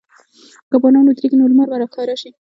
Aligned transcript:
که 0.69 0.75
باران 0.81 1.05
ودریږي، 1.07 1.37
نو 1.37 1.49
لمر 1.51 1.67
به 1.71 1.77
راښکاره 1.81 2.15
شي. 2.21 2.29